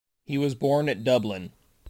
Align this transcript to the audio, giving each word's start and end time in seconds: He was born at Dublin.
He 0.25 0.39
was 0.39 0.55
born 0.55 0.89
at 0.89 1.03
Dublin. 1.03 1.51